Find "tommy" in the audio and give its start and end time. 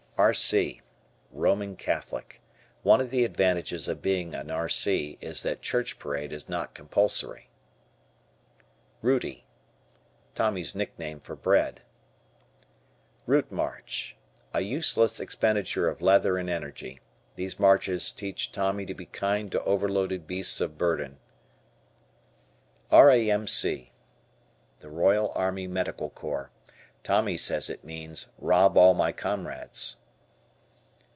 18.51-18.85, 27.01-27.39